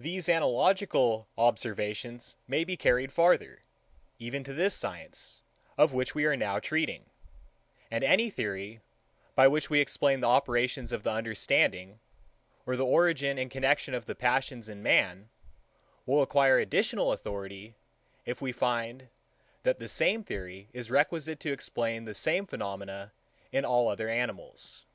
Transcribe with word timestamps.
These 0.00 0.30
analogical 0.30 1.28
observations 1.36 2.36
may 2.48 2.64
be 2.64 2.74
carried 2.74 3.12
farther, 3.12 3.60
even 4.18 4.42
to 4.44 4.54
this 4.54 4.72
science, 4.72 5.42
of 5.76 5.92
which 5.92 6.14
we 6.14 6.24
are 6.24 6.38
now 6.38 6.58
treating; 6.58 7.04
and 7.90 8.02
any 8.02 8.30
theory, 8.30 8.80
by 9.34 9.46
which 9.46 9.68
we 9.68 9.80
explain 9.80 10.20
the 10.20 10.26
operations 10.26 10.90
of 10.90 11.02
the 11.02 11.10
understanding, 11.12 12.00
or 12.64 12.76
the 12.76 12.84
origin 12.86 13.36
and 13.36 13.50
connexion 13.50 13.92
of 13.92 14.06
the 14.06 14.14
passions 14.14 14.70
in 14.70 14.82
man, 14.82 15.28
will 16.06 16.22
acquire 16.22 16.58
additional 16.58 17.12
authority, 17.12 17.74
if 18.24 18.40
we 18.40 18.52
find, 18.52 19.08
that 19.64 19.78
the 19.78 19.88
same 19.90 20.24
theory 20.24 20.66
is 20.72 20.90
requisite 20.90 21.38
to 21.40 21.52
explain 21.52 22.06
the 22.06 22.14
same 22.14 22.46
phenomena 22.46 23.12
in 23.52 23.66
all 23.66 23.88
other 23.88 24.08
animals. 24.08 24.86